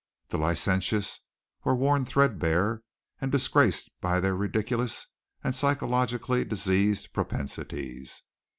[0.29, 1.19] The licentious
[1.63, 2.81] were worn threadbare
[3.19, 5.05] and disgraced by their ridiculous
[5.43, 8.23] and psychologically diseased propensities.